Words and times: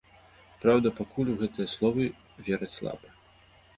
Праўда, 0.61 0.93
пакуль 0.99 1.29
у 1.33 1.37
гэтыя 1.43 1.67
словы 1.75 2.09
вераць 2.49 2.75
слаба. 2.81 3.07